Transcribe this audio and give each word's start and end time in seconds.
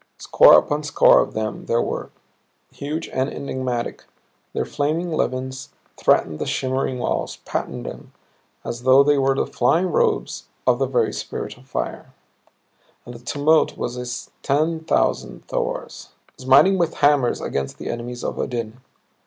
Score 0.17 0.57
upon 0.57 0.81
score 0.81 1.19
of 1.21 1.35
them 1.35 1.67
there 1.67 1.79
were 1.79 2.09
huge 2.73 3.07
and 3.09 3.29
enigmatic. 3.29 4.05
Their 4.53 4.65
flaming 4.65 5.11
levins 5.11 5.69
threaded 5.95 6.39
the 6.39 6.47
shimmering 6.47 6.97
veils, 6.97 7.35
patterned 7.45 7.85
them, 7.85 8.11
as 8.65 8.81
though 8.81 9.03
they 9.03 9.19
were 9.19 9.35
the 9.35 9.45
flying 9.45 9.91
robes 9.91 10.47
of 10.65 10.79
the 10.79 10.87
very 10.87 11.13
spirit 11.13 11.55
of 11.55 11.67
fire. 11.67 12.15
And 13.05 13.13
the 13.13 13.19
tumult 13.23 13.77
was 13.77 13.95
as 13.95 14.31
ten 14.41 14.79
thousand 14.79 15.45
Thors, 15.47 16.09
smiting 16.35 16.79
with 16.79 16.95
hammers 16.95 17.39
against 17.39 17.77
the 17.77 17.87
enemies 17.91 18.23
of 18.23 18.39
Odin. 18.39 18.81